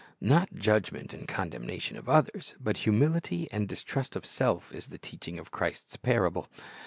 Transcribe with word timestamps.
Not 0.19 0.55
judgment 0.55 1.13
and 1.13 1.27
condemnation 1.27 1.95
of 1.95 2.09
others, 2.09 2.55
but 2.59 2.77
humility 2.89 3.47
and 3.51 3.67
distrust 3.69 4.15
of 4.15 4.25
self, 4.25 4.73
is 4.73 4.87
the 4.87 4.97
teaching 4.97 5.37
of 5.37 5.51
Christ's 5.51 5.95
parable. 5.95 6.47